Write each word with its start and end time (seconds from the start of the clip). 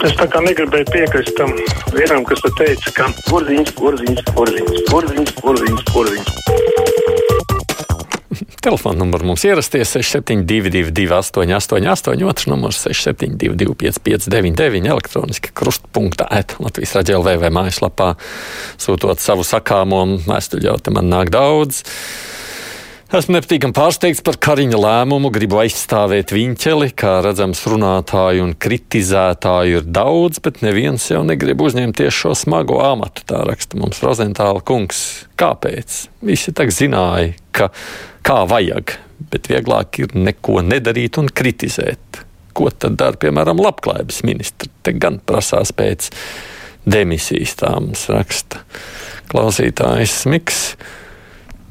Es 0.00 0.14
tā 0.16 0.24
kā 0.32 0.40
negribēju 0.40 0.86
piekrist 0.94 1.34
tam 1.36 1.50
vienam, 1.92 2.22
kas 2.24 2.40
te 2.40 2.50
teica, 2.56 2.92
ka 2.96 3.08
porziņš, 3.26 3.74
porziņš, 3.76 4.22
porziņš, 4.32 4.78
porziņš, 4.88 5.32
porziņš, 5.42 5.82
porziņš. 5.92 6.30
Telefona 8.64 9.02
numurs 9.02 9.26
mums 9.28 9.44
ierasties 9.44 9.92
6722, 9.92 11.04
888, 11.18 12.24
otrs 12.32 12.48
numurs 12.48 12.80
672, 12.86 13.76
559, 13.84 14.88
elektroniski 14.88 15.52
krustpunktā, 15.52 16.30
et 16.32 16.56
Latvijas 16.64 16.96
raidījumā 16.96 17.36
vai 17.44 17.52
mājaslapā 17.60 18.14
sūtot 18.80 19.20
savu 19.20 19.44
sakāmo 19.44 20.06
te 20.80 20.96
man 20.96 21.12
nāk 21.12 21.28
daudz. 21.36 21.84
Esmu 23.10 23.34
nepatīkami 23.34 23.74
pārsteigts 23.74 24.20
par 24.22 24.36
Kariņa 24.38 24.78
lēmumu, 24.78 25.32
gribu 25.34 25.56
aizstāvēt 25.64 26.30
viņķeli, 26.30 26.92
kā 26.94 27.16
redzams, 27.26 27.64
runātāju 27.66 28.44
un 28.44 28.52
kritizētāju 28.54 29.80
ir 29.80 29.88
daudz, 29.90 30.38
bet 30.44 30.60
neviens 30.62 31.08
jau 31.10 31.24
negrib 31.26 31.58
uzņemties 31.66 32.14
šo 32.14 32.36
smago 32.38 32.76
amatu. 32.86 33.24
Tā 33.26 33.40
raksta 33.48 33.80
mums 33.82 33.98
Rozentāla 34.06 34.62
kungs. 34.62 35.00
Kāpēc? 35.34 35.96
Visi 36.22 36.54
tak 36.54 36.70
zināja, 36.70 37.32
ka 37.50 37.72
kā 38.22 38.38
vajag, 38.46 38.94
bet 39.34 39.50
vieglāk 39.50 40.04
ir 40.04 40.14
neko 40.14 40.60
nedarīt 40.70 41.18
un 41.18 41.32
kritizēt. 41.34 42.22
Ko 42.54 42.70
tad 42.70 42.94
dara, 43.02 43.18
piemēram, 43.18 43.58
labklājības 43.66 44.22
ministra? 44.30 44.70
Te 44.86 44.94
gan 44.94 45.18
prasās 45.18 45.74
pēc 45.74 46.12
demisijas, 46.86 47.58
tā 47.58 47.74
mums 47.74 48.06
raksta 48.14 48.62
klausītājs 49.34 50.20
Miks. 50.30 50.64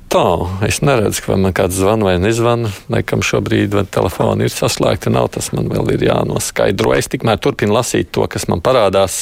Tā, 0.10 0.26
es 0.66 0.80
neredzu, 0.82 1.22
vai 1.30 1.36
man 1.38 1.54
kāds 1.54 1.78
zvana 1.78 2.08
vai 2.08 2.16
nezvana. 2.18 2.72
Laikam 2.90 3.22
šobrīd 3.22 3.76
telefoni 3.94 4.48
ir 4.48 4.54
saslēgti. 4.54 5.12
Nav 5.14 5.28
tas 5.36 5.52
man 5.54 5.68
vēl 5.70 5.92
ir 5.94 6.08
jānoskaidro. 6.08 6.96
Es 6.98 7.12
tikmēr 7.14 7.38
turpinu 7.38 7.76
lasīt 7.76 8.10
to, 8.18 8.26
kas 8.26 8.48
man 8.50 8.64
parādās. 8.66 9.20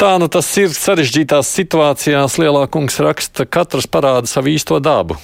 Tā 0.00 0.14
nu 0.16 0.30
tas 0.32 0.48
ir 0.56 0.72
sarežģītās 0.72 1.50
situācijās. 1.52 2.38
Lielākums 2.40 2.96
raksta, 3.04 3.44
ka 3.44 3.60
katrs 3.60 3.90
parāda 3.92 4.30
savu 4.30 4.54
īsto 4.54 4.80
dabu. 4.80 5.18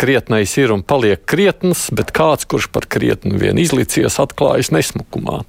Krietnais 0.00 0.56
ir 0.56 0.72
un 0.72 0.80
paliek 0.80 1.20
krietns, 1.28 1.90
bet 1.92 2.14
kāds, 2.16 2.48
kurš 2.48 2.70
par 2.72 2.88
krietnu 2.88 3.36
vien 3.40 3.60
izlicies, 3.60 4.16
atklājas 4.22 4.72
nesmukumā 4.72 5.42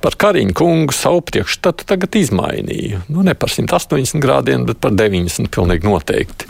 par 0.00 0.14
Kariņu 0.16 0.54
kungu 0.56 0.94
savu 0.96 1.20
priekšstatu 1.28 1.84
tagad 1.84 2.16
izmainīju. 2.16 3.02
Nu, 3.12 3.20
ne 3.20 3.34
par 3.36 3.52
180 3.52 4.16
grādiem, 4.24 4.64
bet 4.64 4.80
par 4.80 4.94
90 4.96 5.52
pilnīgi 5.52 5.84
noteikti. 5.84 6.48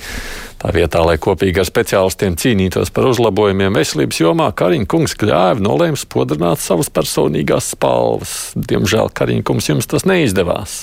Tā 0.60 0.74
vietā, 0.76 1.00
lai 1.00 1.16
kopīgi 1.16 1.62
ar 1.62 1.64
speciālistiem 1.64 2.34
cīnītos 2.36 2.90
par 2.92 3.06
uzlabojumiem 3.08 3.78
veselības 3.78 4.18
jomā, 4.20 4.50
Kariņa 4.52 4.88
kungs 4.92 5.14
kļāva 5.16 5.62
nolēma 5.64 5.96
spodrināt 5.96 6.60
savas 6.60 6.92
personīgās 6.92 7.70
spalvas. 7.72 8.34
Diemžēl 8.52 9.08
Kariņa 9.16 9.46
kungs 9.48 9.70
jums 9.70 9.88
tas 9.88 10.04
neizdevās. 10.04 10.82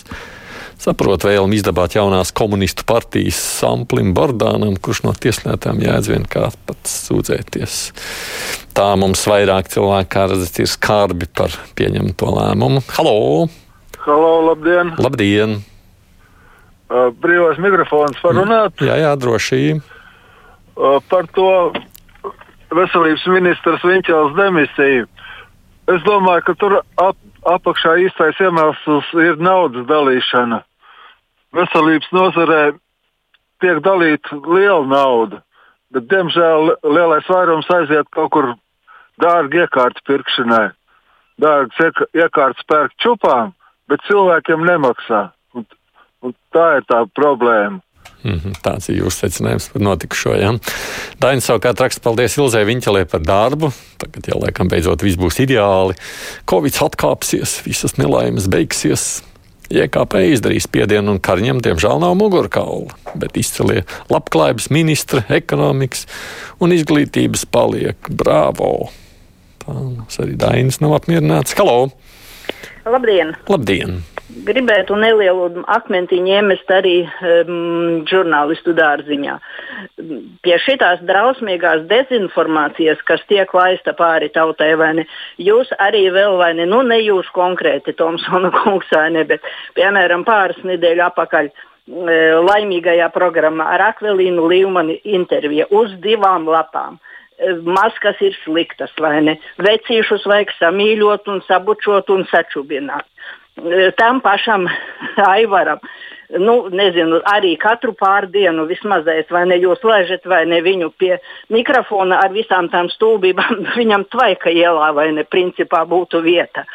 Saprotu 0.81 1.29
vēlmi 1.29 1.59
izdabāt 1.59 1.93
jaunās 1.93 2.33
komunistu 2.37 2.85
partijas 2.89 3.37
Samplim 3.59 4.15
Bordānam, 4.17 4.79
kurš 4.81 5.03
no 5.05 5.13
tieslētām 5.13 5.81
jēdz 5.85 6.09
vien 6.09 6.25
kā 6.29 6.49
pats 6.65 6.97
sūdzēties. 7.05 7.79
Tā 8.77 8.91
mums 8.97 9.25
vairāk 9.29 9.69
cilvēku, 9.73 10.13
kā 10.17 10.27
redzat, 10.33 10.61
ir 10.61 10.73
skarbi 10.73 11.29
par 11.37 11.53
pieņemto 11.77 12.33
lēmumu. 12.33 12.85
Halo! 12.97 13.17
Halo, 14.05 14.37
labdien! 14.51 14.95
Labdien! 15.01 15.59
Uh, 16.87 17.09
brīvais 17.11 17.59
mikrofons 17.59 18.19
var 18.23 18.37
runāt? 18.37 18.79
Jā, 18.79 18.95
jā, 19.01 19.11
droši. 19.19 19.59
Uh, 20.77 20.99
par 21.11 21.27
to 21.35 21.49
veselības 22.71 23.25
ministrs 23.31 23.83
Viņķels 23.83 24.35
demisiju. 24.37 25.07
Es 25.91 26.03
domāju, 26.03 26.45
ka 26.47 26.55
tur 26.59 26.77
ap, 26.79 27.17
apakšā 27.47 27.97
īstais 28.05 28.39
iemesls 28.43 29.11
ir 29.23 29.39
naudas 29.39 29.87
dalīšana. 29.87 30.61
Veselības 31.55 32.09
nozarē 32.15 32.61
tiek 33.63 33.79
dalīta 33.83 34.39
liela 34.43 34.83
nauda, 34.87 35.41
bet 35.91 36.09
diemžēl 36.11 36.73
lielais 36.83 37.29
vairums 37.31 37.69
aiziet 37.71 38.09
kaut 38.15 38.31
kur 38.35 38.51
dārgi 39.23 39.63
iekārtas 39.63 40.03
pirkšanai. 40.07 40.67
Dārgas 41.41 42.03
iekārtas 42.17 42.67
pērk 42.67 42.95
čupām, 43.03 43.53
bet 43.87 44.03
cilvēkiem 44.09 44.63
nemaksā. 44.67 45.27
Un, 46.25 46.33
tā 46.53 46.69
ir 46.79 46.87
tā 46.89 47.03
problēma. 47.17 47.81
Mm 48.23 48.39
-hmm, 48.39 48.53
tāds 48.63 48.89
ir 48.89 48.97
jūsu 49.03 49.23
secinājums 49.23 49.69
par 49.73 49.81
notikušo. 49.81 50.33
Ja? 50.33 50.53
Daina 51.21 51.41
savukārt 51.41 51.79
raksta 51.79 52.01
paldies 52.01 52.37
Ilzai 52.37 52.65
Viņķelē 52.65 53.05
par 53.05 53.21
darbu. 53.21 53.71
Tagad 53.97 54.27
jau 54.27 54.39
laikam 54.41 54.67
beidzot 54.67 55.03
viss 55.03 55.17
būs 55.17 55.39
ideāli. 55.39 55.93
Covid 56.49 56.73
atkāpsies, 56.73 57.61
visas 57.65 57.97
nelaimes 57.97 58.47
beigsies. 58.47 59.23
IKP 59.69 60.13
izdarīs 60.31 60.63
spiedienu, 60.63 61.11
un 61.11 61.19
Karņam, 61.19 61.59
diemžēl, 61.59 61.99
nav 61.99 62.15
mugurkaula, 62.15 62.95
bet 63.15 63.35
izcelie 63.37 63.83
labklājības 64.09 64.69
ministra, 64.71 65.23
ekonomikas 65.29 66.07
un 66.59 66.71
izglītības 66.71 67.45
paliek. 67.51 67.97
Bravo! 68.09 68.89
Tā 69.65 69.73
mums 69.75 70.19
arī 70.23 70.37
Dainis 70.39 70.79
nav 70.79 70.95
apmierināts. 71.01 71.57
Halo! 71.59 71.91
Labdien! 72.87 73.35
Labdien! 73.51 74.03
Gribētu 74.47 74.95
nelielu 74.99 75.63
akmentiņu 75.71 76.31
iemest 76.35 76.71
arī 76.73 76.95
um, 77.05 78.03
žurnālistu 78.09 78.73
dārziņā. 78.77 79.37
Pie 80.43 80.57
šitās 80.63 81.01
drausmīgās 81.07 81.85
dezinformācijas, 81.89 83.01
kas 83.07 83.23
tiek 83.31 83.53
laista 83.55 83.95
pāri 83.97 84.29
tautai, 84.33 84.73
vai 84.79 84.91
ne, 84.99 85.07
jūs 85.39 85.71
arī 85.79 86.07
vēl, 86.13 86.37
vai 86.41 86.53
ne, 86.59 86.67
nu 86.69 86.83
ne 86.87 86.99
jūs 86.99 87.31
konkrēti, 87.35 87.95
Tomsona 87.97 88.51
kungs, 88.59 88.91
vai 88.93 89.09
ne, 89.15 89.25
bet 89.29 89.47
piemēram 89.79 90.27
pāris 90.27 90.59
nedēļu 90.67 91.07
apakaļ 91.07 91.51
laimīgajā 92.43 93.07
programmā 93.15 93.69
ar 93.77 93.85
Akvelīnu 93.93 94.43
Līmani 94.51 94.97
interviju 95.07 95.69
uz 95.71 95.93
divām 96.03 96.49
lapām 96.51 96.99
maskas 97.63 98.17
ir 98.25 98.33
sliktas, 98.41 98.89
vai 98.97 99.19
ne? 99.21 99.35
Vecīšus 99.61 100.23
vajag 100.25 100.55
samīļot 100.57 101.29
un 101.29 101.43
sabučot 101.45 102.09
un 102.09 102.25
sačubināt 102.31 103.05
tam 103.97 104.21
pašam 104.21 104.67
Aivaram. 105.27 105.81
Nu, 106.27 106.67
nezinu, 106.67 107.21
arī 107.23 107.53
katru 107.55 107.93
pārdienu 107.95 108.65
vismazais, 108.67 109.29
vai 109.31 109.45
ne 109.47 109.55
jūs 109.61 109.79
laižat, 109.87 110.25
vai 110.27 110.41
ne 110.45 110.59
viņu 110.59 110.89
pie 110.99 111.13
mikrofona 111.55 112.17
ar 112.19 112.33
visām 112.35 112.67
tām 112.73 112.89
stūbībām, 112.91 113.63
viņam 113.79 114.03
tvaika 114.11 114.51
ielā, 114.51 114.91
vai 114.97 115.13
ne, 115.15 115.23
principā 115.23 115.85
būtu 115.87 116.21
vieta. 116.25 116.65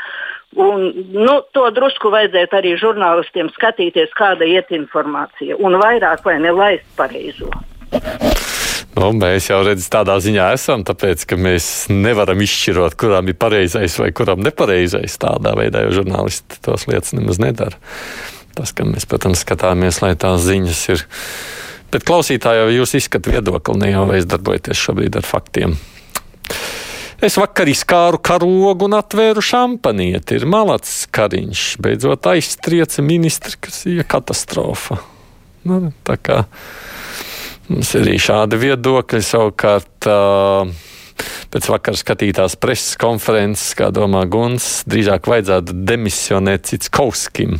Un, 0.56 0.88
nu, 1.12 1.38
to 1.52 1.68
drusku 1.72 2.10
vajadzētu 2.12 2.58
arī 2.58 2.74
žurnālistiem 2.80 3.52
skatīties, 3.52 4.12
kāda 4.16 4.48
iet 4.48 4.72
informācija, 4.72 5.56
un 5.60 5.76
vairāk 5.80 6.24
vai 6.24 6.38
ne 6.40 6.52
laist 6.52 6.88
pareizo. 6.96 7.52
Nu, 8.92 9.08
mēs 9.16 9.46
jau 9.48 9.62
redzam, 9.64 9.88
tādā 9.94 10.18
ziņā 10.20 10.50
esam, 10.52 10.82
tāpēc 10.84 11.24
ka 11.30 11.38
mēs 11.40 11.88
nevaram 11.88 12.42
izšķirot, 12.44 12.96
kuram 13.00 13.30
ir 13.32 13.38
pareizais 13.40 13.96
vai 13.96 14.10
kuram 14.12 14.42
nepareizais. 14.44 15.16
Tādā 15.20 15.54
veidā 15.56 15.86
jau 15.86 15.94
žurnālisti 16.02 16.60
tos 16.64 16.84
lietas 16.90 17.14
nemaz 17.16 17.40
nedara. 17.40 17.80
Tas, 18.52 18.74
ka 18.76 18.84
mēs, 18.84 19.08
protams, 19.08 19.40
skatāmies, 19.46 20.02
lai 20.04 20.12
tās 20.20 20.44
ziņas 20.44 20.82
ir. 20.92 21.06
Bet 21.92 22.04
klausītāji 22.08 22.60
jau 22.60 22.68
jūs 22.76 22.94
izskatāt 23.00 23.32
viedokli, 23.32 23.78
ne 23.80 23.94
jau 23.94 24.04
es 24.16 24.28
darbojaties 24.28 24.84
šobrīd 24.84 25.16
ar 25.20 25.24
faktiem. 25.28 25.78
Es 27.22 27.36
vakar 27.38 27.68
izkāru 27.70 28.18
karogu 28.18 28.88
un 28.88 28.96
atvēru 28.98 29.40
šampanieti. 29.46 30.40
Ir 30.40 30.46
malacis 30.50 31.06
kariņš. 31.14 31.66
Beidzot 31.80 32.26
aizstrieca 32.28 33.04
ministri, 33.06 33.56
kas 33.62 33.84
ir 33.86 34.04
katastrofa. 34.10 34.98
Nu, 35.64 35.92
tā 36.02 36.18
kā 36.18 36.40
Mums 37.72 37.94
ir 37.96 38.02
arī 38.04 38.18
šādi 38.20 38.58
viedokļi. 38.60 39.18
Savukārt, 39.24 40.08
pēc 41.52 41.68
vakar 41.72 41.96
skatītās 41.96 42.58
preses 42.60 42.98
konferences, 43.00 43.70
kā 43.78 43.88
domā 43.94 44.26
Guns, 44.28 44.82
drīzāk 44.90 45.30
vajadzētu 45.30 45.78
demisionēt 45.88 46.68
Citskovskim 46.68 47.56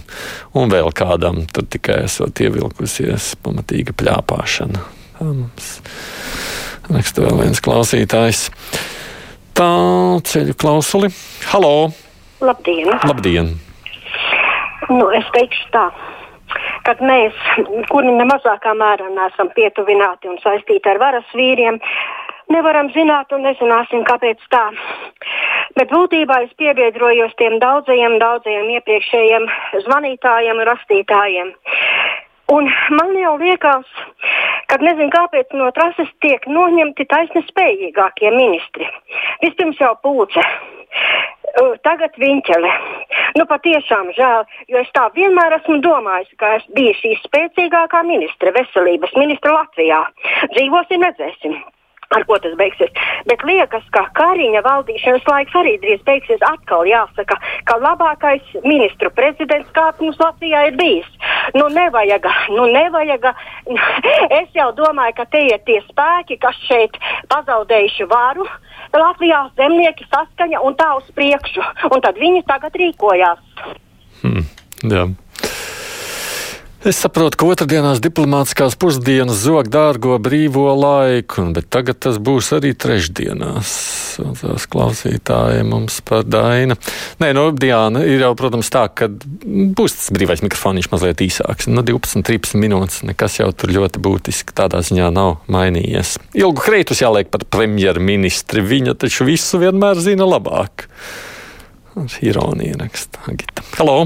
un 0.58 0.72
vēl 0.72 0.92
kādam. 0.96 1.46
Tur 1.48 1.64
tikai 1.72 2.02
esot 2.04 2.44
ievilkusies 2.44 3.32
pamatīga 3.44 3.96
pļāpāšana. 3.96 4.84
Tā 5.16 5.28
mums 5.30 5.72
raksta 6.92 7.24
vēl 7.24 7.44
viens 7.46 7.64
klausītājs. 7.64 8.46
Tā 9.56 9.72
ceļu 10.28 10.56
klausuli. 10.60 11.12
Halo! 11.52 11.92
Labdien! 12.42 12.90
Labdien. 13.06 13.54
Nu, 14.92 15.06
es 15.14 15.28
teikšu 15.32 15.70
tā 15.72 15.86
kad 16.86 17.02
mēs, 17.04 17.36
kuri 17.90 18.12
ne 18.12 18.26
mazākā 18.28 18.74
mērā 18.78 19.08
neesam 19.14 19.50
pietuvināti 19.56 20.30
un 20.30 20.38
saistīti 20.42 20.90
ar 20.90 21.00
varas 21.02 21.36
vīriem, 21.36 21.78
nevaram 22.52 22.90
zināt 22.96 23.32
un 23.32 23.46
nezināsim, 23.46 24.04
kāpēc 24.08 24.42
tā. 24.52 24.64
Bet 25.78 25.92
būtībā 25.94 26.42
es 26.46 26.52
piebiedrojos 26.60 27.32
tiem 27.40 27.58
daudzajiem, 27.62 28.18
daudzajiem 28.20 28.68
iepriekšējiem 28.76 29.48
zvanītājiem 29.86 30.60
un 30.60 30.68
rakstītājiem. 30.68 31.54
Un 32.52 32.68
man 32.98 33.14
jau 33.16 33.36
liekas, 33.40 33.88
ka 34.68 34.76
nezinu, 34.82 35.08
kāpēc 35.14 35.54
no 35.56 35.70
trases 35.76 36.10
tiek 36.24 36.44
noņemti 36.50 37.06
taisnespējīgākie 37.08 38.32
ministri. 38.34 38.88
Vispirms 39.44 39.80
jau 39.80 39.94
pūce, 40.04 40.44
tagad 41.86 42.16
viņķele. 42.20 42.70
Nu, 43.38 43.46
patiešām 43.48 44.12
žēl, 44.16 44.48
jo 44.72 44.80
es 44.80 44.90
tā 44.96 45.08
vienmēr 45.16 45.58
esmu 45.58 45.80
domājis, 45.84 46.32
ka 46.40 46.56
es 46.58 46.66
biju 46.76 46.94
šī 47.00 47.14
spēcīgākā 47.26 48.02
ministra, 48.08 48.54
veselības 48.56 49.14
ministra 49.18 49.54
Latvijā. 49.60 50.02
Dzīvosim, 50.56 51.06
redzēsim 51.08 51.62
ar 52.16 52.24
ko 52.28 52.38
tas 52.44 52.54
beigsies. 52.60 52.92
Bet 53.28 53.42
liekas, 53.48 53.84
ka 53.94 54.04
Kariņa 54.18 54.62
valdīšanas 54.66 55.28
laiks 55.28 55.56
arī 55.58 55.76
drīz 55.82 56.02
beigsies. 56.08 56.42
Atkal 56.48 56.84
jāsaka, 56.88 57.38
ka 57.68 57.78
labākais 57.80 58.56
ministru 58.66 59.10
prezidents, 59.16 59.70
kāds 59.76 60.02
mums 60.02 60.20
Latvijā 60.22 60.66
ir 60.68 60.76
bijis. 60.80 61.08
Nu, 61.56 61.68
nevajag, 61.72 62.28
nu, 62.56 62.68
nevajag. 62.76 63.30
Es 64.40 64.52
jau 64.56 64.70
domāju, 64.76 65.16
ka 65.20 65.28
tie 65.32 65.46
ir 65.50 65.62
tie 65.68 65.80
spēki, 65.88 66.38
kas 66.42 66.58
šeit 66.68 66.98
pazaudējuši 67.32 68.08
varu. 68.12 68.48
Latvijā 68.98 69.40
zemnieki 69.56 70.06
saskaņa 70.10 70.60
un 70.66 70.76
tā 70.76 70.90
uz 70.98 71.08
priekšu. 71.16 71.64
Un 71.92 72.04
tad 72.04 72.18
viņi 72.20 72.44
tagad 72.48 72.76
rīkojās. 72.78 73.40
Hmm, 74.22 74.46
jā. 74.84 75.06
Es 76.82 76.96
saprotu, 76.98 77.38
ka 77.38 77.46
otrdienās 77.46 78.00
diplomātiskās 78.02 78.74
pusdienas 78.74 79.38
zog 79.44 79.68
dārgo 79.70 80.16
brīvo 80.18 80.64
laiku, 80.74 81.44
bet 81.54 81.68
tagad 81.70 82.00
tas 82.02 82.18
būs 82.18 82.48
arī 82.56 82.72
trešdienās. 82.74 83.74
Tās 84.40 84.66
klausītāji 84.66 85.62
mums 85.68 86.00
par 86.02 86.26
Dainu. 86.26 86.74
Nē, 87.22 87.30
no 87.38 87.46
nu, 87.52 87.54
Diana 87.54 88.02
ir 88.02 88.26
jau, 88.26 88.32
protams, 88.34 88.72
tā, 88.74 88.88
ka 88.90 89.06
būs 89.06 89.94
tas 89.94 90.10
brīvais 90.18 90.42
mikrofoniņš 90.42 90.90
mazliet 90.90 91.22
īsāks. 91.22 91.70
No 91.70 91.86
12, 91.86 92.26
13 92.26 92.58
minūtes 92.58 93.06
nekas 93.06 93.38
jau 93.38 93.52
tur 93.54 93.70
ļoti 93.78 94.02
būtiski 94.02 94.58
tādā 94.58 94.82
ziņā 94.82 95.14
nav 95.14 95.38
mainījies. 95.54 96.16
Ilgu 96.34 96.66
kreitus 96.66 97.06
jāliek 97.06 97.30
par 97.30 97.46
premjerministri. 97.46 98.58
Viņa 98.74 98.98
taču 99.06 99.30
visu 99.30 99.62
vienmēr 99.62 100.02
zina 100.02 100.26
labāk. 100.26 100.88
Ironija 102.26 102.82
raksta 102.82 103.22
Agita. 103.30 103.70
Halo! 103.78 104.00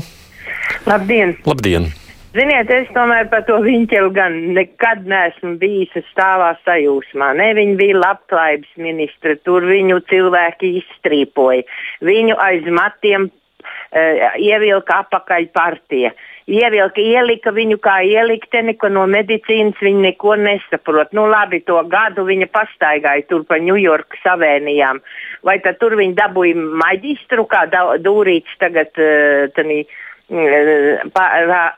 Labdien! 0.85 1.39
Labdien! 1.49 1.95
Ziniet, 2.37 2.69
es 2.69 2.89
tomēr 2.93 3.31
par 3.33 3.47
to 3.49 3.57
viņķeli 3.65 4.11
gan 4.13 4.35
nekad 4.57 5.07
neesmu 5.09 5.55
bijis 5.61 5.95
stāvā 6.11 6.51
sajūsmā. 6.67 7.31
Ne, 7.39 7.49
viņi 7.57 7.77
bija 7.79 7.97
labklājības 8.03 8.75
ministri, 8.83 9.39
tur 9.47 9.65
viņu 9.65 10.03
cilvēki 10.11 10.75
izstrīpoja. 10.83 11.65
Viņu 12.05 12.37
aiz 12.43 12.69
matiem 12.69 13.29
uh, 13.31 14.37
ievilka 14.37 15.01
apakaļ 15.07 15.49
partija. 15.57 16.13
Ievilka, 16.47 17.01
ielika 17.01 17.51
viņu 17.57 17.81
kā 17.83 17.97
ielikteni, 18.07 18.77
ka 18.79 18.91
no 18.93 19.07
medicīnas 19.11 19.81
viņi 19.83 20.11
neko 20.11 20.37
nesaprot. 20.39 21.17
Nu, 21.17 21.25
labi, 21.31 21.63
to 21.65 21.81
gadu 21.91 22.27
viņa 22.29 22.51
pastaigāja 22.53 23.25
tur 23.31 23.47
pa 23.49 23.57
Ņujorkas 23.65 24.29
avēnijām. 24.37 25.01
Vai 25.47 25.57
tad 25.65 25.81
tur 25.81 25.97
viņa 25.97 26.21
dabūja 26.21 26.69
maģistru, 26.85 27.49
kā 27.49 27.65
Dūrīts 28.05 28.61
tagad 28.61 28.93
uh, 29.01 29.49
tanī, 29.57 29.87
uh, 29.87 30.03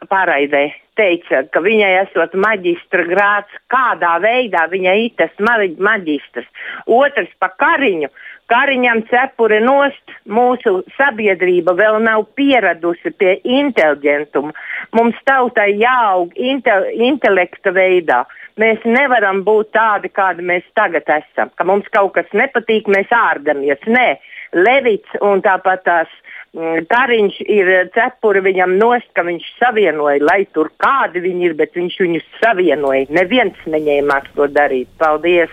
pārraidē 0.08 0.62
teica, 0.96 1.44
ka 1.52 1.60
viņai 1.60 1.90
esot 2.04 2.34
maģistra 2.34 3.04
grāts, 3.08 3.52
kādā 3.70 4.16
veidā 4.22 4.66
viņai 4.70 4.96
ir 5.04 5.12
tas 5.20 5.32
maģistrs. 5.38 6.48
Otrs 6.86 7.30
par 7.38 7.54
kariņu. 7.60 8.08
Kariņam 8.48 9.02
cepure 9.10 9.58
nost, 9.60 10.14
mūsu 10.24 10.78
sabiedrība 10.96 11.74
vēl 11.76 11.98
nav 12.00 12.24
pieradusi 12.32 13.12
pie 13.20 13.34
inteliģentuma. 13.44 14.54
Mums 14.96 15.18
tautai 15.28 15.74
jāaug 15.76 16.32
inte, 16.32 16.72
intelekta 16.96 17.74
veidā. 17.76 18.22
Mēs 18.56 18.80
nevaram 18.88 19.44
būt 19.44 19.74
tādi, 19.76 20.08
kādi 20.08 20.42
mēs 20.48 20.64
tagad 20.74 21.04
esam. 21.12 21.52
Ka 21.60 21.68
mums 21.68 21.84
kaut 21.92 22.16
kas 22.16 22.32
nepatīk, 22.32 22.88
mēs 22.88 23.12
ārdamies. 23.12 23.84
Nē, 23.86 24.16
Levits 24.56 25.20
un 25.20 25.44
tāpat 25.44 25.84
tās 25.84 26.08
uh, 26.08 26.27
Mm, 26.27 26.27
Kariņš 26.56 27.42
ir 27.44 27.68
eh, 27.68 27.90
cepuri 27.92 28.40
viņam 28.46 28.78
nost, 28.80 29.10
ka 29.12 29.22
viņš 29.26 29.44
savienoja, 29.58 30.22
lai 30.24 30.40
tur 30.56 30.70
kādi 30.80 31.20
viņi 31.20 31.50
ir, 31.50 31.54
bet 31.58 31.76
viņš 31.76 31.98
viņus 32.00 32.24
savienoja. 32.40 33.04
Neviens 33.12 33.60
neņēmās 33.68 34.32
to 34.36 34.48
darīt. 34.48 34.88
Paldies! 34.98 35.52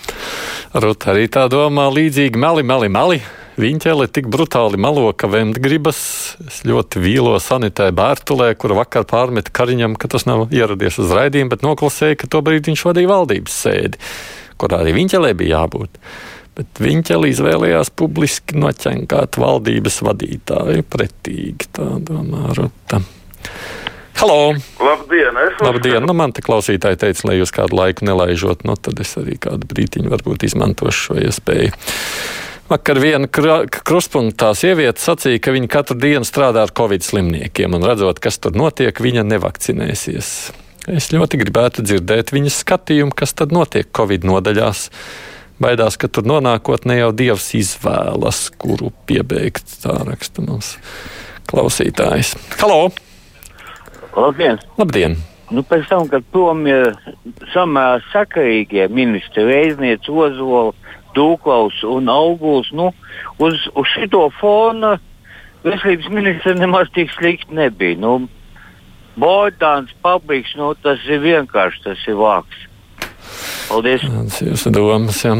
Ruta 0.82 1.10
arī 1.10 1.26
tā 1.26 1.48
domā 1.50 1.88
līdzīgi 1.90 2.38
meli, 2.38 2.62
meli, 2.62 2.88
meli. 2.92 3.20
Viņķeli 3.60 4.06
tik 4.14 4.30
brutāli 4.30 4.78
malo, 4.80 5.10
ka 5.12 5.28
vēmt 5.28 5.58
gribas. 5.60 5.98
Es 6.46 6.62
ļoti 6.64 7.02
vīlo 7.02 7.34
sanitē 7.42 7.90
Bērtulē, 7.92 8.54
kur 8.56 8.76
vakar 8.78 9.04
pārmeta 9.10 9.52
Kariņam, 9.52 9.98
ka 10.00 10.08
tas 10.14 10.24
nav 10.30 10.54
ieradies 10.54 10.96
uz 11.02 11.10
raidījumu, 11.12 11.50
bet 11.52 11.66
noklusēja, 11.66 12.22
ka 12.22 12.30
tobrīd 12.30 12.70
viņš 12.70 12.86
vadīja 12.86 13.10
valdības 13.10 13.58
sēdi, 13.66 14.00
kurā 14.62 14.84
arī 14.84 14.94
Viņķelē 15.02 15.34
bija 15.42 15.58
jābūt 15.58 15.98
bet 16.60 16.82
Viņķeli 16.84 17.32
izvēlējās 17.32 17.92
publiski 17.96 18.58
noķenkāt 18.60 19.40
valdības 19.40 20.00
vadītāju 20.04 20.84
pretīgi. 20.92 21.70
Tā 21.76 21.88
domā 22.04 22.52
Ruta. 22.56 23.00
Halo! 24.20 24.52
Labdien! 24.84 25.38
Labdien! 25.64 26.04
Nu, 26.04 26.12
man 26.16 26.34
te 26.36 26.44
klausītāji 26.44 27.00
teica, 27.00 27.24
lai 27.30 27.38
jūs 27.38 27.54
kādu 27.56 27.78
laiku 27.78 28.04
nelaižot, 28.04 28.66
nu 28.68 28.76
tad 28.76 29.00
es 29.00 29.14
arī 29.16 29.38
kādu 29.40 29.68
brītiņu 29.70 30.12
varbūt 30.12 30.44
izmantošu 30.50 31.06
šo 31.06 31.16
iespēju. 31.22 31.72
Vakar 32.70 33.00
viena 33.02 33.26
krustpunktā 33.26 34.52
sieviete 34.54 35.00
sacīja, 35.02 35.40
ka 35.42 35.54
viņa 35.56 35.70
katru 35.72 35.96
dienu 35.98 36.28
strādā 36.28 36.66
ar 36.66 36.74
covid 36.76 37.02
slimniekiem, 37.02 37.72
un 37.74 37.86
redzot, 37.88 38.20
kas 38.22 38.38
tur 38.38 38.54
notiek, 38.54 38.92
viņa 38.92 39.24
nevakcinēsies. 39.26 40.28
Es 40.90 41.10
ļoti 41.16 41.40
gribētu 41.40 41.82
dzirdēt 41.86 42.30
viņas 42.36 42.60
skatījumu, 42.62 43.16
kas 43.16 43.34
tad 43.40 43.56
notiek 43.56 43.88
covid 43.96 44.28
nodaļās. 44.28 44.86
Baidās, 45.60 45.98
ka 46.00 46.08
tur 46.08 46.24
nonākot 46.24 46.86
ne 46.88 46.94
jau 46.96 47.10
dievs 47.12 47.50
izvēlas, 47.58 48.46
kuru 48.56 48.94
piebeigt. 49.04 49.68
Tā 49.82 49.98
raksta 50.08 50.40
mums 50.40 50.78
klausītājs. 51.50 52.32
Halo! 52.62 52.86
Labdien! 54.16 54.56
Labdien. 54.80 55.18
Nu, 55.52 55.60
pēc 55.66 55.84
tam, 55.90 56.06
kad 56.08 56.24
prom 56.32 56.62
ir 56.70 56.94
samērā 57.52 58.00
sakarīgie 58.08 58.86
ministri, 58.88 59.44
Reiznieks, 59.50 60.08
Ozola, 60.08 60.70
Dūklaus 61.12 61.82
un 61.84 62.08
Auguls, 62.08 62.70
nu, 62.72 62.88
uz, 63.42 63.60
uz 63.74 63.92
šito 63.92 64.28
fona 64.40 64.94
veselības 65.66 66.08
ministra 66.14 66.54
nemaz 66.56 66.88
tik 66.96 67.12
slikti 67.18 67.58
nebija. 67.60 67.98
Nu, 68.00 68.16
Botāns, 69.20 69.92
Pabriks, 70.00 70.56
nu, 70.56 70.72
tas 70.80 71.04
ir 71.10 71.20
vienkārši 71.26 71.84
tas 71.90 72.08
ir 72.08 72.16
vāks. 72.16 72.69
Paldies! 73.70 74.02
Tas 74.02 74.40
ir 74.42 74.48
jūsu 74.50 74.72
domas. 74.74 75.20
Jā. 75.22 75.36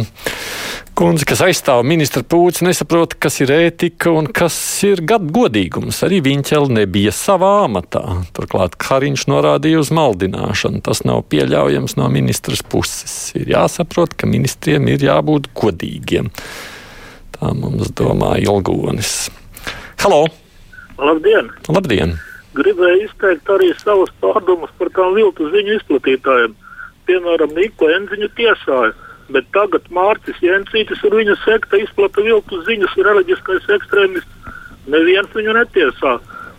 Kundze, 0.95 1.25
kas 1.27 1.41
aizstāv 1.43 1.81
ministra 1.89 2.23
pūci, 2.23 2.63
nesaprot, 2.67 3.17
kas 3.19 3.41
ir 3.43 3.51
ētika 3.55 4.13
un 4.15 4.29
kas 4.31 4.55
ir 4.87 5.03
godīgums. 5.09 5.99
Arī 6.07 6.21
Viņķeli 6.23 6.77
nebija 6.77 7.11
savā 7.17 7.65
amatā. 7.65 8.05
Turklāt 8.37 8.77
Kariņš 8.79 9.27
norādīja 9.33 9.83
uz 9.83 9.91
maldināšanu. 9.97 10.83
Tas 10.87 11.03
nav 11.09 11.25
pieļaujams 11.33 11.97
no 11.99 12.07
ministras 12.13 12.63
puses. 12.63 13.17
Ir 13.41 13.51
jāsaprot, 13.57 14.15
ka 14.15 14.31
ministriem 14.31 14.87
ir 14.93 15.03
jābūt 15.09 15.51
godīgiem. 15.59 16.31
Tā 17.35 17.53
mums 17.57 17.91
domā 17.99 18.37
Ilgonis. 18.45 19.31
Halo! 20.05 20.27
Labdien! 21.01 21.51
Labdien! 21.67 22.19
Gribēju 22.55 23.07
izteikt 23.09 23.51
arī 23.51 23.75
savas 23.81 24.11
pārdomas 24.23 24.71
par 24.79 24.91
tām 24.95 25.17
viltu 25.19 25.51
ziņu 25.51 25.81
izplatītājiem 25.81 26.59
piemēram, 27.11 27.55
Niku 27.59 27.91
Enziņu 27.91 28.31
tiesāja. 28.39 28.95
Bet 29.31 29.47
tagad 29.55 29.87
Mārcis 29.95 30.39
Jensītis 30.43 31.03
un 31.07 31.15
viņa 31.21 31.37
sekta 31.45 31.79
izplata 31.79 32.23
viltus 32.27 32.65
ziņas, 32.67 32.97
reliģiskais 33.07 33.69
ekstrēmists. 33.77 34.57
Neviens 34.91 35.35
viņu 35.37 35.55
netiesā. 35.55 36.19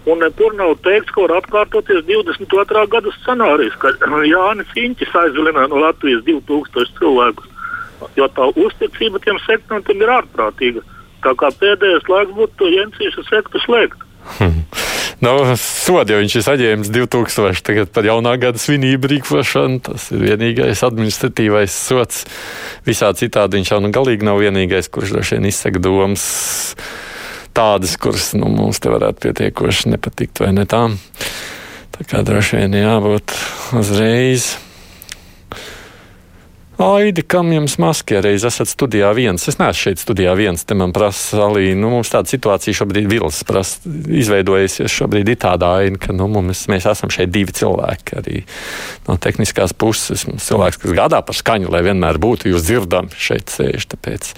Un 0.10 0.24
nekur 0.24 0.55
nav 0.58 0.77
teikts, 0.86 1.12
ka 1.13 1.25
var 1.25 1.36
atkārtoties 1.41 2.05
22. 2.08 2.86
gada 2.93 3.12
scenārijs, 3.20 3.75
kad 3.84 4.01
Jānis 4.34 4.72
Inķis 4.79 5.17
aizvilināja 5.24 5.72
no 5.74 5.84
Latvijas 5.84 6.24
2000 6.29 6.96
cilvēkus. 7.00 7.50
Jo 8.17 8.25
tā 8.34 8.48
uzticība 8.58 9.22
tiem 9.22 9.38
sektantiem 9.46 10.01
ir 10.01 10.15
ārprātīga. 10.15 10.81
Tā 11.22 11.36
kā 11.38 11.51
pēdējais 11.60 12.08
laiks 12.10 12.34
būtu 12.38 12.58
to 12.58 12.72
Jensīša 12.72 13.27
sektu 13.29 13.62
slēgt. 13.67 14.08
Hmm. 14.39 14.63
Nu, 15.22 15.36
Sodu 15.62 16.16
jau 16.16 16.22
viņš 16.24 16.36
ir 16.40 16.44
saņēmis 16.48 16.90
2000 16.96 17.62
tagad 17.66 17.92
par 17.94 18.08
jaunā 18.08 18.34
gada 18.42 18.58
svinību 18.58 19.12
rīkošanu. 19.12 19.84
Tas 19.86 20.08
ir 20.16 20.24
vienīgais 20.25 20.82
administratīvais 20.88 21.75
sots. 21.75 22.24
Visā 22.88 23.12
citādi 23.18 23.60
viņš 23.60 23.74
jau 23.75 23.80
nu 23.86 23.92
galīgi 23.94 24.25
nav 24.25 24.42
vienīgais, 24.42 24.90
kurš 24.90 25.13
droši 25.13 25.38
vien 25.38 25.46
izsaka 25.51 25.84
domas 25.84 26.25
tādas, 27.54 27.94
kuras 28.01 28.32
nu, 28.34 28.50
mums 28.50 28.82
te 28.82 28.90
varētu 28.90 29.28
pietiekoši 29.28 29.94
nepatikt 29.94 30.42
vai 30.42 30.56
ne 30.58 30.66
tā. 30.66 30.88
Tā 31.94 32.08
kā 32.10 32.25
droši 32.25 32.63
vien 32.63 32.82
jābūt 32.82 33.38
uzreiz. 33.78 34.56
Aidi, 36.82 37.22
kam 37.22 37.52
jums 37.54 37.76
maskē 37.78 38.24
reiz 38.26 38.42
esat 38.48 38.70
studijā 38.72 39.12
viens? 39.14 39.44
Es 39.46 39.60
neesmu 39.60 39.78
šeit 39.78 40.02
studijā 40.02 40.32
viens, 40.40 40.64
te 40.66 40.74
man 40.78 40.94
prasa 40.96 41.44
Alī. 41.46 41.76
Nu, 41.78 41.92
mums 41.94 42.10
tāda 42.10 42.32
situācija 42.32 42.74
šobrīd 42.80 43.10
Vils 43.12 43.44
prasa, 43.46 43.92
izveidojusies 44.22 44.90
šobrīd 44.90 45.30
ir 45.30 45.38
tāda 45.44 45.76
aina, 45.78 46.00
ka 46.02 46.16
nu, 46.16 46.26
mums, 46.32 46.64
mēs 46.72 46.88
esam 46.90 47.14
šeit 47.14 47.30
divi 47.36 47.54
cilvēki 47.54 48.18
arī 48.24 48.42
no 49.06 49.20
tehniskās 49.22 49.76
puses. 49.78 50.26
Mums 50.26 50.50
cilvēks, 50.50 50.82
kas 50.82 50.98
gādā 50.98 51.22
par 51.28 51.38
skaņu, 51.38 51.70
lai 51.70 51.84
vienmēr 51.86 52.18
būtu 52.22 52.50
jūs 52.50 52.66
dzirdami 52.66 53.14
šeit 53.30 53.54
sēž, 53.54 53.92
tāpēc 53.94 54.34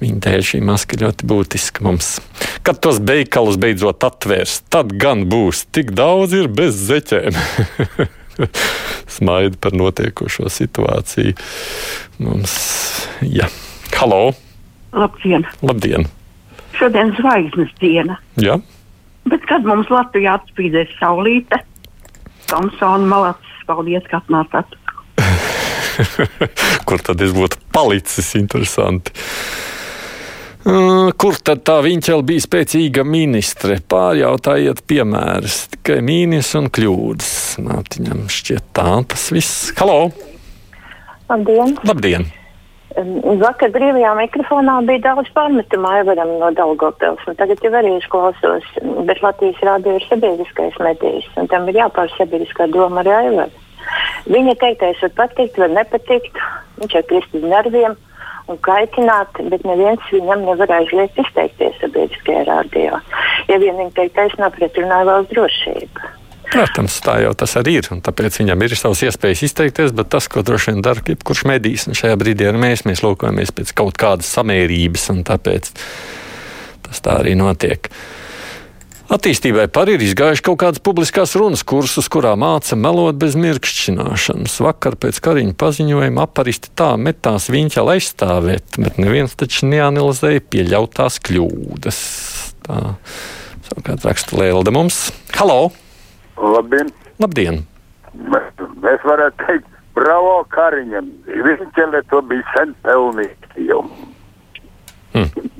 Viņa 0.00 0.16
dēļ 0.24 0.44
šī 0.48 0.58
maska 0.64 0.96
ļoti 0.96 1.26
būtiska 1.28 1.84
mums. 1.84 2.06
Kad 2.64 2.78
tos 2.80 3.02
veikalus 3.04 3.58
beidzot 3.60 4.00
atvērs, 4.08 4.62
tad 4.72 4.94
gan 4.96 5.26
būs 5.28 5.66
tik 5.76 5.92
daudz 5.92 6.32
ir 6.38 6.48
bez 6.48 6.78
zeķēm. 6.88 7.36
Smaida 9.10 9.58
par 9.60 9.74
notiekošo 9.76 10.50
situāciju. 10.52 11.34
Mums, 12.22 12.54
jā, 13.26 13.48
halo! 13.98 14.30
Labdien! 14.96 15.46
Labdien! 15.62 16.08
Šodien 16.78 17.12
zvaigznes 17.18 17.72
diena. 17.80 18.16
Jā. 18.40 18.56
Bet 19.28 19.44
kad 19.50 19.66
mums 19.68 19.90
Latvijā 19.92 20.38
atspīdēs 20.38 20.92
saulīte, 21.00 21.60
Tomsona 22.50 23.06
malācis, 23.06 23.64
paldies, 23.68 24.06
ka 24.10 24.22
atnācāt. 24.22 24.78
Kur 26.88 27.02
tad 27.04 27.20
es 27.22 27.34
būtu 27.36 27.60
palicis? 27.74 28.32
Interesanti. 28.38 29.14
Uh, 30.60 31.08
kur 31.16 31.38
tad 31.40 31.62
tā 31.64 31.78
viņa 31.80 32.18
bija 32.28 32.44
spēcīga 32.44 33.04
ministre? 33.08 33.78
Pārjautājiet, 33.80 34.82
piemērus, 34.84 35.62
tikai 35.72 36.02
mīnus 36.04 36.52
un 36.58 36.68
kļūdas. 36.68 37.30
Mātiņam 37.58 38.28
šķiet 38.30 38.68
tā 38.76 39.00
tas 39.10 39.30
viss. 39.34 39.70
Halo! 39.78 40.10
Labdien! 41.30 41.74
Labdien! 41.86 42.28
Vakar 43.40 43.70
brīvajā 43.70 44.10
mikrofonā 44.18 44.80
bija 44.86 45.02
daudz 45.04 45.30
pārmetumu 45.34 45.88
Aivaram 45.92 46.32
no 46.40 46.50
Daugopils, 46.58 47.22
un 47.30 47.38
tagad 47.38 47.62
jau 47.62 47.70
arī 47.78 47.92
izklausos, 48.00 48.66
bet 49.06 49.22
Latvijas 49.22 49.62
rādio 49.62 49.94
ir 49.96 50.06
sabiedriskais 50.08 50.78
medijs, 50.82 51.28
un 51.38 51.46
tam 51.52 51.68
ir 51.70 51.78
jāpār 51.78 52.10
sabiedriskā 52.16 52.66
doma 52.74 53.04
arī 53.04 53.14
Aivaram. 53.14 53.56
Viņa 54.30 54.56
teiktais 54.60 55.02
var 55.06 55.14
patikt, 55.22 55.58
var 55.62 55.70
nepatikt, 55.72 56.42
viņš 56.82 56.98
ir 56.98 57.06
kristi 57.12 57.42
nerviem 57.46 57.96
un 58.50 58.58
kaitināt, 58.66 59.38
bet 59.52 59.64
neviens 59.64 60.12
viņam 60.12 60.44
nevar 60.48 60.74
aizliegt 60.80 61.18
izteikties 61.22 61.78
sabiedriskajā 61.80 62.42
rādio. 62.50 62.98
Ja 63.48 63.60
vien 63.62 63.78
viņa 63.78 63.94
teiktais 64.02 64.34
nav 64.42 64.56
pretrunā 64.58 65.04
valsts 65.06 65.32
drošību. 65.36 66.10
Protams, 66.50 66.96
tā 67.04 67.20
jau 67.22 67.30
tas 67.38 67.52
arī 67.60 67.76
ir. 67.78 67.88
Tāpēc 68.02 68.40
viņam 68.40 68.62
ir 68.66 68.74
savas 68.78 69.04
iespējas 69.06 69.44
izteikties, 69.46 69.92
bet 69.94 70.10
tas, 70.10 70.26
ko 70.30 70.42
droši 70.42 70.72
vien 70.72 70.80
dara 70.82 71.02
jebkurš 71.06 71.44
medijs, 71.46 71.86
un 71.86 71.98
šajā 71.98 72.16
brīdī 72.18 72.48
arī 72.50 72.62
mēs, 72.62 72.82
mēs 72.88 73.04
lūkojamies 73.06 73.52
pēc 73.54 73.70
kaut 73.78 73.98
kādas 74.00 74.30
samērības, 74.34 75.04
un 75.14 75.22
tāpēc 75.28 75.70
tas 76.88 77.04
tā 77.04 77.20
arī 77.22 77.36
notiek. 77.38 77.86
Attīstībai 79.10 79.64
par 79.74 79.90
ir 79.90 80.02
izgājuši 80.06 80.42
kaut 80.46 80.60
kādas 80.62 80.82
publiskās 80.86 81.32
runas 81.38 81.64
kursus, 81.66 82.06
kurā 82.10 82.36
māca 82.38 82.78
melot 82.78 83.18
bez 83.18 83.34
mirkšķināšanas. 83.38 84.54
Vakar 84.62 84.94
pēc 85.02 85.18
kariņa 85.22 85.56
paziņojuma 85.58 86.26
aparisti 86.28 86.70
tā 86.78 86.92
metās 86.94 87.48
viņa 87.50 87.86
aizstāvēt, 87.96 88.78
bet 88.78 89.02
neviens 89.02 89.34
taču 89.38 89.66
neanalizēja 89.70 90.46
pieļautās 90.50 91.18
kļūdas. 91.26 92.00
Tā 92.66 92.80
savukārt 93.66 94.06
raksta 94.06 94.38
Lēlda 94.38 94.74
mums. 94.78 95.08
Halo! 95.34 95.70
Labdien! 96.40 96.92
Labdien! 97.20 97.60
Mēs, 98.16 98.46
mēs 98.82 99.02
varētu 99.06 99.46
teikt, 99.46 99.66
bravo 99.96 100.40
Kariņam! 100.52 101.10
Viņš 101.28 101.80
to 102.10 102.22
bija 102.30 102.54
sen 102.54 102.72
pelnījis 102.84 103.58
jau. 103.68 103.82
Hmm. 105.12 105.50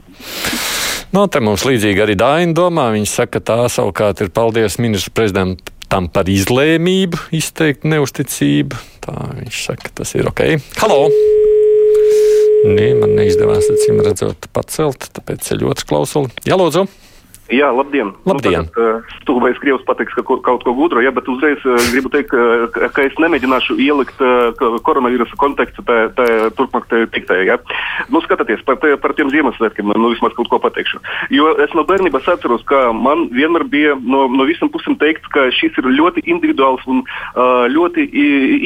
No, 1.10 1.26
te 1.26 1.42
mums 1.42 1.66
līdzīgi 1.66 2.04
arī 2.04 2.14
Dāņa 2.18 2.54
domā. 2.56 2.86
Viņš 2.94 3.12
saka, 3.18 3.40
ka 3.40 3.46
tā 3.50 3.58
savukārt 3.72 4.22
ir 4.22 4.30
paldies 4.34 4.78
ministru 4.82 5.12
prezidentam 5.18 6.06
par 6.14 6.30
izlēmību, 6.30 7.26
izteikt 7.34 7.84
neusticību. 7.90 8.78
Tā 9.04 9.16
viņš 9.40 9.60
saka, 9.66 9.92
tas 10.00 10.14
ir 10.14 10.30
ok. 10.30 10.44
Halo! 10.78 11.02
Nē, 12.70 12.90
man 13.00 13.16
neizdevās, 13.16 13.70
acīm 13.72 14.02
redzot, 14.04 14.50
pacelt, 14.54 15.08
tāpēc 15.16 15.46
ceļu 15.48 15.72
otrs 15.72 15.88
klausuli. 15.88 16.32
Jā, 16.46 16.60
lūdzu! 16.60 16.84
Jā, 17.50 17.70
labdien. 17.74 18.12
labdien. 18.24 18.62
Nu, 18.62 18.70
tagad, 18.70 18.76
uh, 18.78 19.16
stulbais 19.22 19.58
krievs 19.58 19.82
pateiks 19.86 20.14
ka 20.14 20.22
kaut 20.22 20.62
ko 20.62 20.74
gudru, 20.74 21.02
ja, 21.02 21.10
bet 21.10 21.26
uzreiz 21.30 21.58
uh, 21.66 21.74
gribu 21.90 22.10
teikt, 22.12 22.30
ka, 22.30 22.90
ka 22.94 23.06
es 23.06 23.16
nemēģināšu 23.18 23.74
ielikt 23.82 24.22
uh, 24.22 24.54
koronavīrusa 24.86 25.38
kontekstu 25.40 25.82
tā, 25.86 25.98
tā 26.14 26.26
turpmāk 26.54 26.86
tiktē. 27.10 27.40
Ja. 27.48 27.58
Nu, 28.12 28.22
skatieties, 28.22 28.62
par, 28.66 28.78
te, 28.82 28.94
par 29.02 29.16
tiem 29.18 29.32
Ziemassvētkiem, 29.34 29.90
nu 29.98 30.12
vismaz 30.12 30.36
kaut 30.38 30.50
ko 30.52 30.60
pateikšu. 30.62 31.02
Jo 31.34 31.56
es 31.62 31.74
no 31.74 31.82
bērnības 31.88 32.28
atceros, 32.30 32.62
ka 32.70 32.90
man 32.94 33.26
vienmēr 33.34 33.66
bija 33.70 33.96
no, 33.98 34.26
no 34.30 34.46
visam 34.48 34.70
pusēm 34.70 34.98
teikt, 35.00 35.26
ka 35.34 35.48
šis 35.54 35.78
ir 35.82 35.90
ļoti 35.90 36.24
individuāls 36.30 36.86
un 36.90 37.02
uh, 37.02 37.66
ļoti 37.72 38.06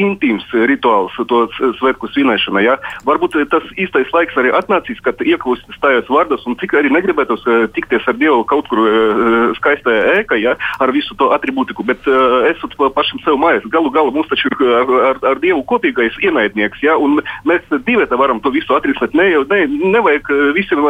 intīms 0.04 0.44
rituāls, 0.68 1.16
to 1.30 1.46
svētku 1.80 2.10
svinēšana. 2.12 2.64
Ja. 2.64 2.76
Varbūt 3.08 3.38
tas 3.52 3.64
īstais 3.80 4.12
laiks 4.12 4.36
arī 4.40 4.52
atnācis, 4.54 5.00
kad 5.04 5.20
ieklausīt 5.24 5.72
stājot 5.78 6.12
vārdos 6.12 6.44
un 6.48 6.58
cik 6.60 6.76
arī 6.76 6.92
negribētos 6.92 7.48
uh, 7.48 7.64
tikties 7.72 8.04
ar 8.10 8.18
Dievu 8.20 8.44
kaut 8.48 8.68
kur 8.70 8.73
kur 8.74 8.82
uh, 8.82 9.54
skaistā 9.58 9.94
ēka, 10.18 10.38
ja, 10.40 10.56
ar 10.82 10.92
visu 10.94 11.16
to 11.20 11.30
atribūtiku, 11.36 11.86
bet 11.86 12.02
uh, 12.10 12.42
esat 12.50 12.74
pašam 12.96 13.22
sev 13.24 13.38
mājās. 13.40 13.66
Galu 13.72 13.92
galā 13.94 14.12
mums 14.14 14.30
taču 14.32 14.50
ir 14.50 14.58
ar, 14.80 14.92
ar, 15.12 15.22
ar 15.32 15.42
Dievu 15.42 15.62
kopīgais 15.70 16.18
ienaidnieks, 16.24 16.82
ja, 16.84 16.98
un 16.98 17.20
mēs 17.48 17.64
divi 17.86 18.06
varam 18.14 18.42
to 18.42 18.52
visu 18.54 18.74
atrisināt. 18.76 19.14
Ne, 19.16 19.30
ne, 19.50 19.64
nevajag 19.94 20.30
visiem 20.56 20.84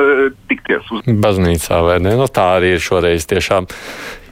tikties. 0.50 0.90
Uz... 0.90 1.06
Baznīcā 1.24 1.80
vai 1.84 1.98
ne? 2.02 2.14
No, 2.14 2.24
nu, 2.24 2.30
tā 2.32 2.54
arī 2.58 2.74
ir 2.76 2.84
šoreiz 2.84 3.26
tiešām 3.30 3.68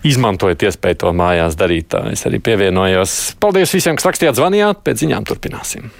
izmantojiet 0.06 0.66
iespēju 0.68 1.02
to 1.04 1.12
mājās 1.16 1.58
darīt. 1.58 1.92
Tā 1.94 2.06
es 2.14 2.24
arī 2.28 2.42
pievienojos. 2.42 3.36
Paldies 3.42 3.74
visiem, 3.74 3.98
kas 3.98 4.08
rakstījāt, 4.10 4.38
zvanījāt. 4.38 4.82
Pēc 4.86 5.04
ziņām 5.04 5.28
turpināsim. 5.28 5.92